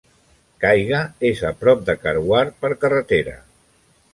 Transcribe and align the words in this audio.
Kaiga 0.63 1.01
és 1.29 1.43
a 1.49 1.53
prop 1.59 1.83
de 1.91 1.97
Karwar 2.07 2.43
per 2.65 2.73
carretera. 2.85 3.37